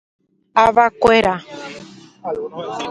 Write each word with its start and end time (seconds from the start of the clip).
Avakuéra. 0.63 1.35